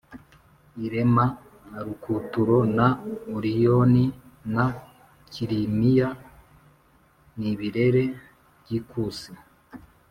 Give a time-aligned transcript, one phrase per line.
[0.85, 1.25] irema
[1.77, 2.87] arukuturo na
[3.35, 4.05] oriyoni
[4.53, 4.65] na
[5.31, 6.09] kilimiya,
[7.39, 8.03] n’ibirere
[8.61, 9.31] by’ikusi